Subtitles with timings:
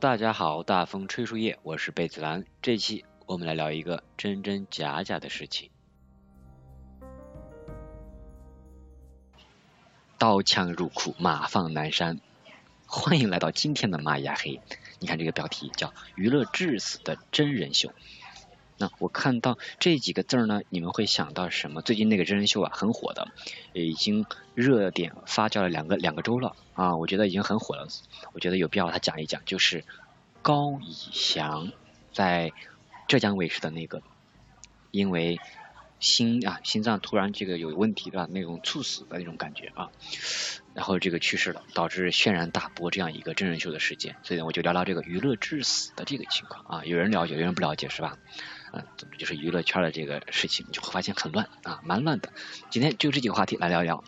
[0.00, 2.44] 大家好，大风吹树叶，我是贝子兰。
[2.62, 5.70] 这期我们来聊一个真真假假的事情。
[10.16, 12.20] 刀枪入库，马放南山。
[12.86, 14.60] 欢迎来到今天的玛雅黑。
[15.00, 17.92] 你看这个标题叫“娱乐致死的真人秀”。
[18.80, 21.82] 那我看到这几个字儿呢，你们会想到什么？
[21.82, 23.26] 最近那个真人秀啊，很火的，
[23.72, 27.88] 已经热点发酵了两个两个周了啊，我觉得已经很火了。
[28.32, 29.84] 我觉得有必要他讲一讲，就是
[30.42, 31.72] 高以翔
[32.12, 32.52] 在
[33.08, 34.00] 浙江卫视的那个，
[34.92, 35.40] 因为
[35.98, 39.90] 心啊心脏突然这个有问题的那种猝死的那种感觉啊，
[40.72, 44.14] 然后这个去世了，导致轩然大波这样一个真人秀的事件。
[44.22, 48.16] 所以呢，我就聊聊这个娱乐致死的这个情况啊，有人了解，有人不了解，是吧？
[48.72, 52.32] 嗯，总之就是娱乐圈的这个事情，就会发现很乱啊，蛮乱的。
[52.70, 54.04] 今天就这几个话题来聊一聊：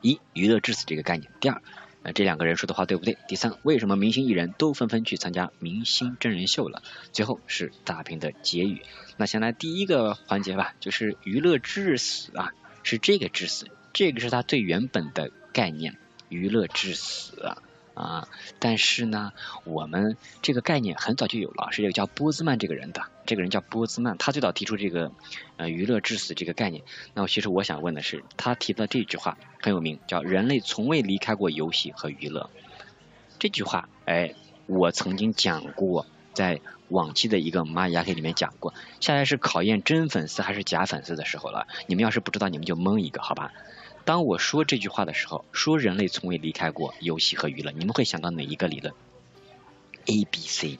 [0.00, 1.62] 一、娱乐至死这个概念；第二，
[2.02, 6.82] 呃，这两个人说的话对不对；第三，为什么明星艺人都纷纷去参加明星真人秀了？
[7.12, 8.82] 最后是大屏的结语。
[9.16, 12.52] 那先来第一个环节吧，就是娱乐至死啊，
[12.82, 17.56] 是这个致死，这个是它最原本的概念，娱乐至死。
[17.98, 18.28] 啊，
[18.60, 19.32] 但是呢，
[19.64, 25.10] 我们这个概念很早就有了，是这个叫波兹曼这个人的，这个人叫波兹曼，他最早提出这个
[25.56, 26.84] 呃娱乐至死这个概念。
[27.14, 32.48] 那其实我想问的是，他提的这句话很有名，叫人类从未离开过游戏和娱乐。
[33.40, 34.34] 这句话，哎，
[34.66, 38.74] 我曾经讲过，在往期的一个蚂蚁牙黑里面讲过。
[39.00, 43.52] 现在是考验真粉丝还是假粉丝的时候了，你们要是不知道，你们就蒙一个，好吧？
[44.08, 48.94] 当我说这句话的时候，说人类从未离开过游戏和娱乐，你们会想到哪一个理论
[50.06, 50.78] ？A、B、C，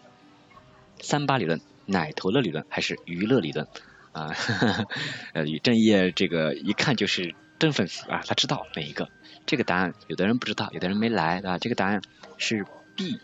[1.03, 3.69] 三八理论、奶头乐理论还是娱乐理论？
[4.13, 4.35] 啊，
[5.35, 9.11] 呃，李正业这个一看就是真粉丝啊，他知道哪一个？
[9.45, 11.59] 这个答案有的人不知道，有的人没来啊。
[11.59, 12.01] 这个答案
[12.39, 12.65] 是
[12.97, 13.21] B，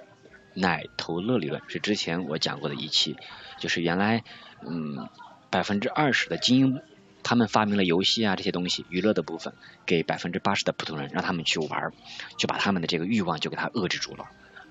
[0.53, 3.17] 奶头乐理论是之前我讲过的一期，
[3.59, 4.23] 就是原来
[4.67, 5.09] 嗯
[5.49, 6.83] 百分之二十的精英。
[7.25, 9.55] 他们发明了游戏啊这些东西娱乐的部分，
[9.87, 11.93] 给百分之八十的普通人让他们去玩，
[12.37, 14.27] 就把他们的这个欲望就给他遏制住了，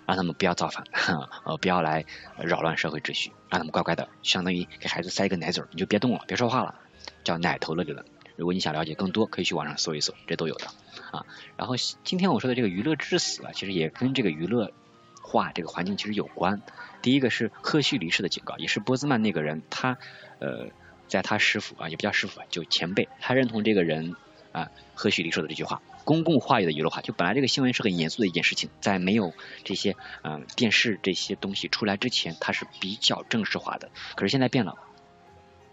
[0.05, 0.85] 让他们不要造反，
[1.43, 2.05] 呃不要来
[2.37, 6.75] 扰乱社会秩序，让他们乖乖的，相当于给孩子塞一个奶嘴，你就别动了，别说话了，
[7.25, 8.05] 叫奶头乐理论。
[8.35, 10.67] 如果你想了解更多，可以去网上搜一搜，这都有的
[11.11, 11.25] 啊。
[11.57, 14.71] 然后今天我说的这个娱乐致死啊，其实也跟这个娱乐
[15.21, 16.61] 化这个环境其实有关。
[17.01, 19.97] 第一个是赫胥黎氏的警告，也是波兹曼那个人，他
[20.37, 20.67] 呃。
[21.07, 24.15] 在他师傅啊，也不叫师傅，就前辈，他认同这个人
[24.51, 29.33] 啊，何许黎说的这句话，公共话语的娱乐化，就本来这个新闻是很严肃的一件事情，在没有
[29.63, 33.89] 这些嗯电视这些东西出来之前，它是比较正式化的。
[34.15, 34.75] 可是现在变了，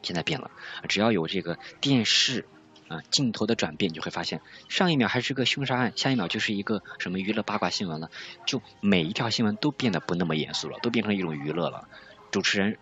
[0.02, 0.50] 现在变了，
[0.88, 2.46] 只要有这个电视
[2.88, 8.10] 啊镜头的转变，你就会发现，上一秒还是个凶杀案，下一秒就是一个什么娱乐八卦新闻了，
[8.46, 11.88] 就每一条新闻都变得不那么严肃了，都变成一种娱乐了，
[12.30, 12.78] 主持人。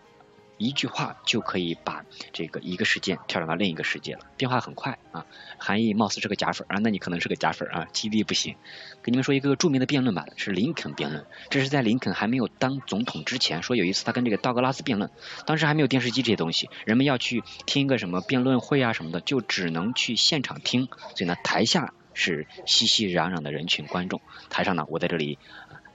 [0.59, 5.25] 一句话就可以把这个一个事件跳转到另一个世界了，变化很快啊。
[5.57, 8.57] 韩义貌似是个假粉啊，那你可能是个假粉啊，记忆力不行。
[9.03, 11.25] 给你们说一个著名的辩论吧，是林肯辩论。
[11.49, 15.11] 这是在林肯还没有当总统之前，说有一次他跟这个道格拉斯辩论，
[15.47, 20.89] 当时还没有电视机这些东西，人们要去听一个什么辩论会啊什么的，就只能去现场听。
[21.15, 24.21] 所以呢，台下是熙熙攘攘的人群观众，
[24.51, 25.39] 台上呢，我在这里。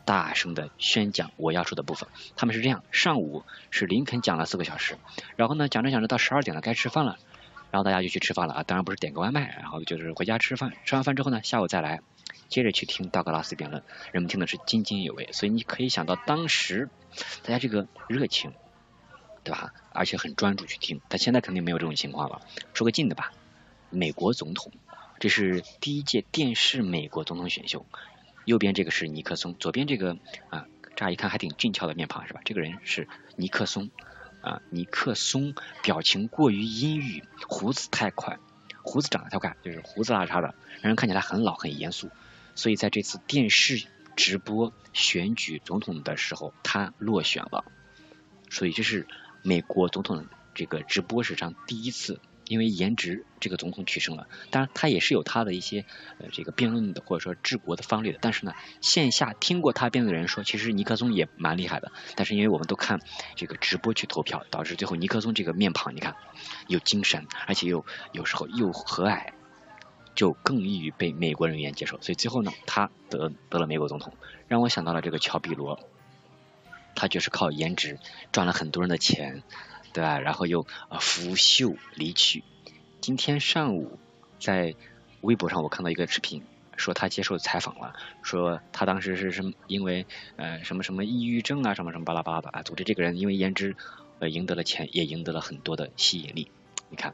[0.06, 4.98] 大声的宣讲我要说的部分，他们是这样：上午是林肯讲了四个小时，
[5.36, 7.18] 然后呢讲着讲着到十二点了该吃饭了，
[7.72, 12.02] 然后大家就去吃饭了啊，当然不是点个外卖，然后就是回家吃饭，吃完饭之后呢下午再来
[12.50, 16.90] 接着去听道格拉斯辩论，人们听的是津津有味，所以你可以想到当时
[17.44, 18.54] 大家这个热情，
[19.44, 19.74] 对吧？
[19.92, 22.42] 而且很专注去听，但现在肯定没有这种情况了。
[22.74, 23.32] 说个近的吧，
[23.90, 24.72] 美国总统，
[25.20, 27.86] 这是第一届电视美国总统选秀。
[28.46, 30.18] 右边这个是尼克松，左边这个
[30.50, 32.42] 啊，乍一看还挺俊俏的面庞是吧？
[32.44, 33.90] 这个人是尼克松
[34.42, 38.38] 啊，尼克松表情过于阴郁，胡子太快，
[38.82, 42.10] 胡子长得太快，就是胡子拉碴的，让人看起来很老很严肃。
[42.56, 43.86] 所以在这次电视
[44.16, 47.66] 直播选举总统的时候，他落选了，
[48.50, 49.08] 所以这是
[49.42, 52.20] 美国总统这个直播史上第一次。
[52.48, 54.28] 因为颜值，这个总统取胜了。
[54.52, 55.86] 当然，他也是有他的一些
[56.20, 58.20] 呃这个辩论的或者说治国的方略的。
[58.22, 61.92] 但是呢，线下听过他辩论的人说，其实尼克松也蛮厉害的。
[62.16, 63.00] 但是因为我们都看
[63.36, 66.16] 这个直播去投票，导致最后尼克松这个面庞，你看
[66.68, 69.32] 有精神，而且又有时候又和蔼，
[70.14, 72.02] 就更易于被美国人员接受。
[72.02, 74.14] 所以最后呢，他得得了美国总统，
[74.48, 75.80] 让我想到了这个乔比罗，
[76.94, 78.00] 他就是靠颜值
[78.32, 79.44] 赚了很多人的钱。
[79.94, 80.20] 对吧？
[80.20, 82.44] 然后又啊拂袖离去。
[83.00, 84.00] 今天上午
[84.40, 84.76] 在
[85.22, 86.44] 微博上我看到一个视频，
[86.76, 87.94] 说他接受采访了，
[88.24, 89.54] 说他当时是什么？
[89.68, 90.06] 因为
[90.36, 92.64] 呃什么什么抑郁症啊，什么什么巴拉巴拉的啊。
[92.64, 93.76] 总之这个人因为颜值
[94.20, 96.50] 呃赢得了钱，也赢得了很多的吸引力。
[96.90, 97.14] 你看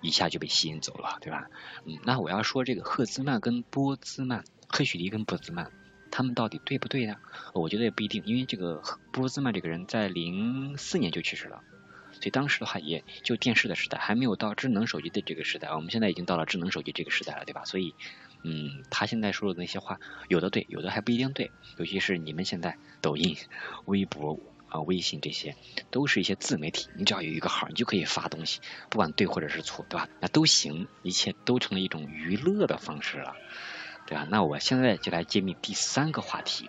[0.00, 1.48] 一下就被吸引走了，对吧？
[1.84, 5.70] 嗯，那我要说这个赫兹曼跟波兹曼，赫胥黎跟波兹曼。
[6.12, 7.16] 他们到底对不对呢？
[7.54, 8.82] 我觉得也不一定，因为这个
[9.12, 11.62] 波兹曼这个人在零四年就去世了。
[12.20, 15.70] 所以当时的话，也就电视的时代，还没有到智能手机的这个时代。
[15.70, 17.64] 我们现在已经到了智能手机这个时代了，对吧？
[17.64, 17.94] 所以，
[18.42, 21.50] 嗯，他现在说的那些话，有的对，有的还不一定对。
[21.78, 23.38] 尤其是你们现在抖音、
[23.86, 24.38] 微博
[24.68, 25.56] 啊、微信这些，
[25.90, 30.06] 都是一些自媒体，你只要有一个号，你就可以发东西，不管对或者是错，对吧？
[30.20, 33.34] 那都行，一切都成了一种娱乐的方式了，
[34.06, 34.26] 对吧？
[34.30, 36.68] 那我现在就来揭秘第三个话题：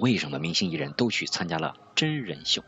[0.00, 2.64] 为什么明星艺人都去参加了真人秀？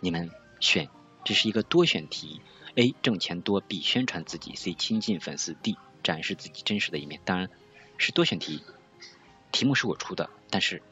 [0.00, 0.86] 你们选？
[1.24, 2.40] 这是一个多选题
[2.74, 7.20] ：A 挣钱多，B 宣传自己，C 亲近粉丝，D 展示自己真实的一面。
[7.24, 7.50] 当然
[7.98, 8.62] 是多选题，
[9.52, 10.82] 题目是我出的，但是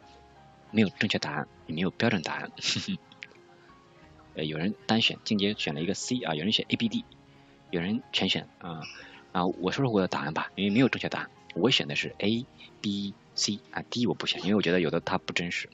[0.70, 2.50] 没有正确答案，也没有标准答案。
[4.34, 7.04] 呃，有人单选，静姐选了一个 C 啊，有人选 A、B、D，
[7.70, 8.82] 有人全选啊
[9.32, 9.46] 啊！
[9.46, 12.44] 我说说我的答案吧，因为没有正确答案，我选的是 A、
[12.82, 15.70] B、C 啊，D 我不选，因为我觉得有的它不真实。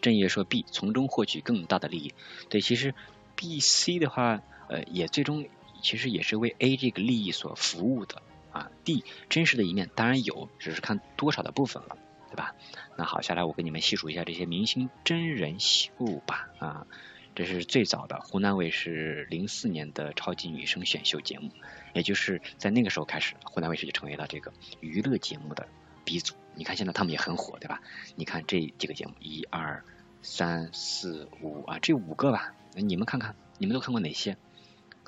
[0.00, 2.14] 正业说 B 从中获取更大的利益，
[2.48, 2.94] 对，其实
[3.36, 5.46] B、C 的话，呃，也最终
[5.82, 8.70] 其实也是为 A 这个利益所服务的啊。
[8.84, 11.96] D 真实的一面当然有，只是看多少的部分了，
[12.30, 12.54] 对吧？
[12.96, 15.90] 那好，下来我给你们细数一下这些明星真人秀
[16.26, 16.86] 吧啊，
[17.34, 21.50] 这是最早的湖南卫视零四年的超级女声选秀节目，
[21.94, 25.68] 也就是在那个时候开始，湖南卫视就成为了这个娱乐节目的。
[26.02, 27.80] 鼻祖，你看现在他们也很火，对吧？
[28.16, 29.82] 你看这几个节目，一二
[30.20, 34.36] 三四五啊，这五个吧，你们看看，你们都看过哪些？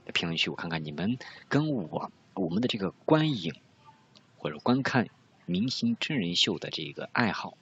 [0.06, 1.18] 在评论区我看看，你们
[1.50, 3.54] 跟我我们的这个观影
[4.38, 5.10] 或者观看
[5.44, 7.58] 明星真人秀的这个爱好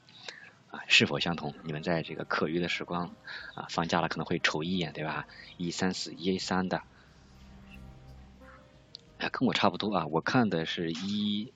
[0.70, 1.52] 啊是否相同？
[1.64, 3.16] 你们在这个课余的时光
[3.56, 5.26] 啊，放假了可能会瞅一眼，对吧？
[5.56, 6.76] 一三四一三的，
[9.18, 11.52] 啊，跟我差不多啊，我看的是一。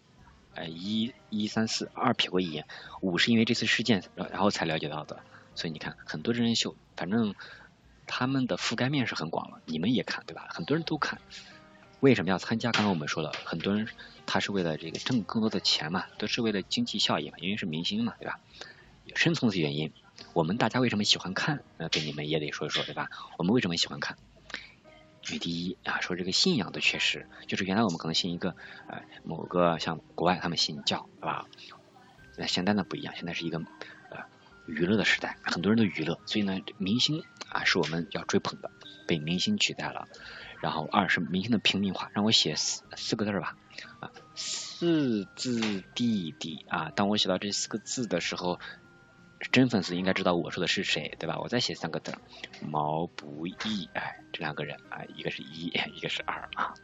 [0.54, 2.66] 哎，一一三四二瞥过一眼，
[3.00, 5.20] 五是因为这次事件，然后才了解到的。
[5.54, 7.34] 所以你看，很多真人秀，反正
[8.06, 9.60] 他们的覆盖面是很广了。
[9.66, 10.48] 你们也看对吧？
[10.50, 11.20] 很多人都看。
[12.00, 12.70] 为什么要参加？
[12.72, 13.88] 刚刚我们说了，很多人
[14.26, 18.40] 他是为了这个挣更多的钱嘛，都是为了经济效益嘛，因为是明星嘛，对吧？
[19.14, 19.92] 深层次原因，
[20.32, 21.62] 我们大家为什么喜欢看？
[21.78, 23.08] 那跟你们也得说一说，对吧？
[23.38, 24.18] 我们为什么喜欢看？
[25.24, 28.54] 举第一啊，说这个信仰的缺失，就是原来我们可能信一个
[28.86, 31.46] 呃某个像国外他们信教，对吧？
[32.36, 33.58] 那现在呢不一样，现在是一个
[34.10, 34.18] 呃
[34.66, 38.70] 娱乐的时代，很多人都娱乐，所以呢明星啊是我们要追捧的，
[39.08, 40.06] 被明星取代了。
[40.60, 43.56] 然后二是明星的平民化，让我写四四个字吧
[44.00, 48.60] 啊，四字弟弟啊，当我写到这四个字的时候。
[49.54, 51.38] 真粉丝应该知道我说的是谁，对吧？
[51.38, 52.12] 我再写三个字，
[52.60, 56.74] 毛不易，哎，这两个人啊，一个是一，一个是二啊，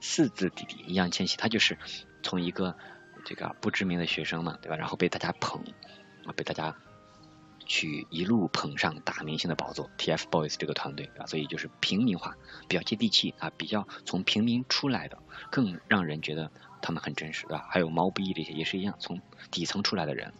[0.00, 1.76] 四字弟弟易烊千玺，他就是
[2.22, 2.76] 从一个
[3.24, 4.76] 这个不知名的学生嘛，对吧？
[4.76, 5.64] 然后被大家捧
[6.24, 6.76] 啊，被大家
[7.66, 12.36] 去一路捧上大明星的宝座，TFBOYS 这个团队啊，所以就是平民化，
[12.68, 15.18] 比较接地气啊，比较从平民出来的，
[15.50, 16.52] 更让人觉得
[16.82, 17.66] 他们很真实，对吧？
[17.68, 20.32] 还有毛不易这些也是一样，从底层出来的人。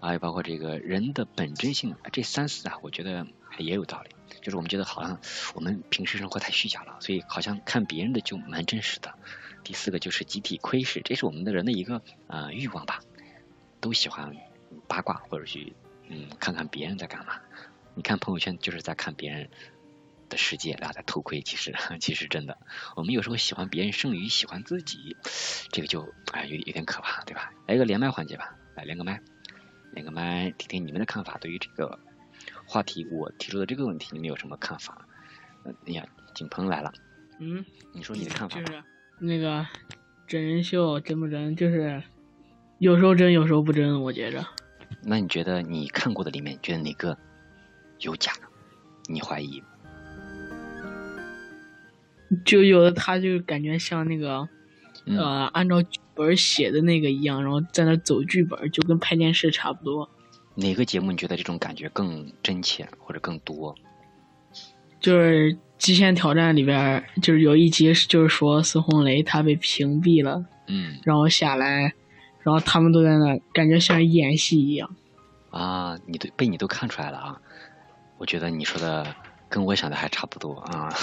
[0.00, 3.26] 还有包括这个人的本真性，这三四啊，我觉得
[3.58, 4.10] 也有道理。
[4.40, 5.20] 就是我们觉得好像
[5.54, 9.14] 我们平时生活太虚假了，所以好像看别人的就蛮真实的。
[9.62, 13.00] 第四个就是集体窥视，这是我们的人的一个呃欲望吧，
[13.80, 14.34] 都喜欢
[14.88, 15.74] 八卦或者去
[16.08, 17.34] 嗯看看别人在干嘛。
[17.94, 19.50] 你看朋友圈就是在看别人
[20.30, 21.42] 的世界，然后在偷窥。
[21.42, 22.56] 其实 其实真的，
[22.96, 25.16] 我们有时候喜欢别人胜于喜欢自己，
[25.70, 27.52] 这个就哎有有点可怕，对吧？
[27.66, 29.20] 来一个连麦环节吧，来连个麦。
[29.92, 31.36] 连个麦，听听你们的看法。
[31.40, 31.98] 对于这个
[32.64, 35.06] 话题，我提出的这个问题，你们有什么看法？
[35.64, 36.92] 嗯，哎呀，景鹏来了。
[37.38, 38.60] 嗯，你说你的看法。
[38.60, 38.82] 就是
[39.18, 39.66] 那个
[40.26, 41.54] 真人秀真不真？
[41.56, 42.02] 就是
[42.78, 44.44] 有时候真，有时候不真，我觉着。
[45.02, 47.16] 那你觉得你看过的里面，觉得哪个
[48.00, 48.32] 有假？
[49.08, 49.62] 你怀疑？
[52.44, 54.48] 就有的他就感觉像那个，
[55.06, 60.08] 呃，按照剧本写的那个一样，然后在那走剧本，就跟拍电视差不多。
[60.54, 63.74] 哪个节目你觉得这种感觉更真切或者更多？
[65.00, 71.94] 就是《极限挑战》里边，就是有一集就是说孙红雷他被屏蔽了，嗯，然后下来，
[72.42, 74.94] 然后他们都在那，感觉像演戏一样。
[75.50, 77.40] 啊，你都被你都看出来了啊！
[78.18, 79.06] 我觉得你说的。
[79.50, 80.94] 跟我想的还差不多啊，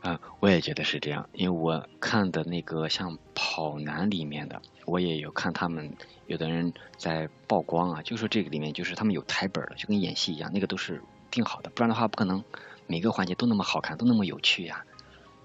[0.00, 5.94] 啊， 我也觉得是这样，因为我看的那个像跑男里面的，我也有看他们
[6.26, 12.42] 有的人在曝光啊，就说这个里面就是他们有台本了，就跟演戏一样，那个都是定好的，不然的话不可能
[12.86, 14.84] 每个环节都那么好看，都那么有趣呀，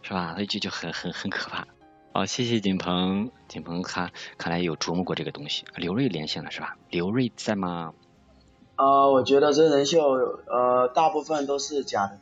[0.01, 0.33] 是吧？
[0.33, 1.67] 所以就就很很很可怕。
[2.13, 5.65] 好，谢谢景鹏，景鹏他看来有琢磨过这个东西。
[5.75, 6.77] 刘瑞连线了是吧？
[6.89, 7.93] 刘瑞在吗？
[8.77, 10.03] 呃，我觉得真人秀
[10.47, 12.19] 呃大部分都是假的。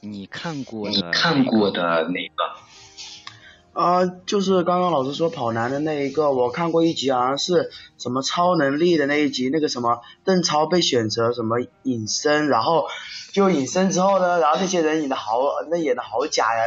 [0.00, 3.80] 你看过你看过的哪个？
[3.80, 12.88] 啊，就是刚刚老师说跑男的那一个，我看过一集，好像是什么超能力的那一集，那个什么邓超被选择什么隐身，然后
[13.32, 15.38] 就隐身之后呢，然后那些人演的好，
[15.70, 16.64] 那演的好假呀，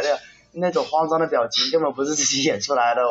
[0.53, 3.01] 那那种慌张的表情根本不是自己 演出来的，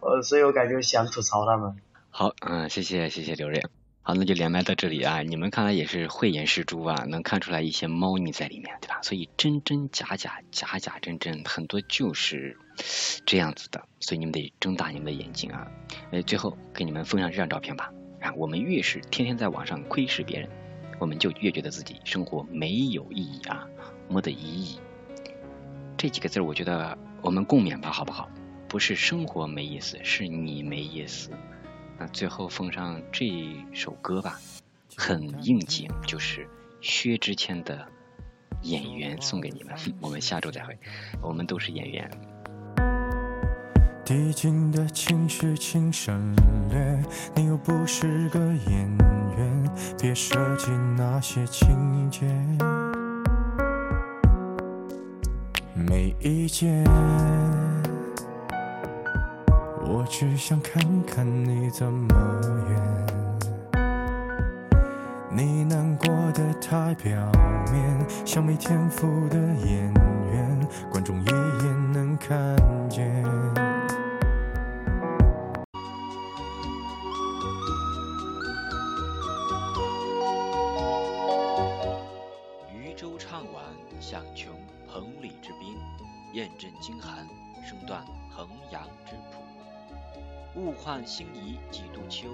[0.00, 1.76] 呃，所以我感觉想吐槽他们。
[2.10, 3.62] 好，嗯，谢谢谢谢刘瑞。
[4.08, 5.22] 好，那就连麦到这里啊！
[5.22, 9.00] 你们看来也是慧眼识珠啊，能看出来一些猫腻在里面，对吧？
[9.02, 12.56] 所以真真假假，假假真真，很多就是
[13.26, 15.66] 这样子的，所以你们得睁大你们的眼睛啊！
[16.12, 17.92] 哎，最后给你们奉上这张照片吧。
[18.20, 20.48] 啊，我们越是天天在网上窥视别人，
[21.00, 23.66] 我们就越觉得自己生活没有意义啊，
[24.08, 24.78] 没得意义。
[25.96, 28.30] 这几个字我觉得我们共勉吧，好不好？
[28.68, 31.32] 不是生活没意思，是你没意思。
[31.98, 33.26] 那最后奉上这
[33.72, 34.38] 首歌吧，
[34.96, 36.46] 很应景，就是
[36.80, 37.76] 薛之谦的
[38.62, 39.74] 《演员》送给你们。
[40.00, 40.78] 我们下周再会，
[41.22, 42.10] 我们都是演员。
[44.04, 46.32] 递进的情绪请省
[46.70, 47.02] 略，
[47.34, 48.98] 你又不是个演
[49.36, 52.24] 员，别设计那些情节。
[55.74, 56.84] 没意见。
[60.08, 62.14] 只想看看你怎么
[62.70, 63.76] 演，
[65.30, 67.12] 你难过的太表
[67.72, 69.92] 面，像没天赋的演
[70.32, 72.56] 员，观众一眼能看
[72.88, 73.04] 见。
[82.72, 83.64] 渔舟唱晚
[84.00, 84.52] 响穷
[84.88, 85.76] 彭蠡之滨，
[86.32, 87.26] 雁阵惊寒
[87.68, 89.45] 声断衡阳之浦。
[90.56, 92.28] 物换星移几度秋，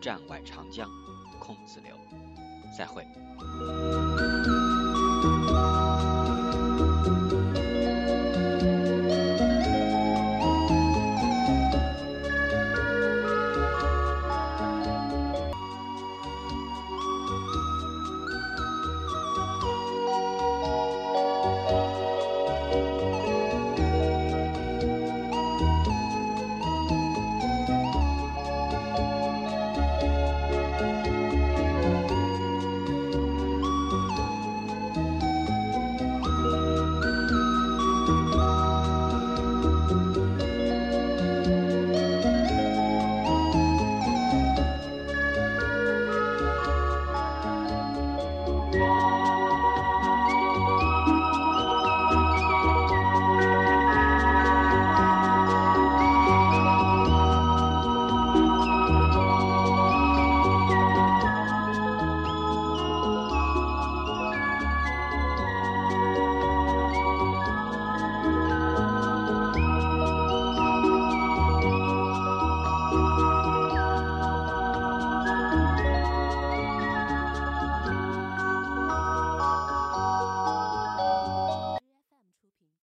[0.00, 0.88] 战外长江
[1.40, 1.96] 空自流。
[2.76, 3.04] 再会。